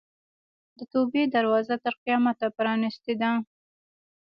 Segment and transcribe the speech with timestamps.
[0.77, 3.31] د توبې دروازه تر قیامته پرانستې ده.